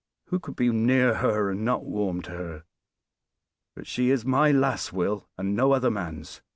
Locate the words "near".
0.71-1.13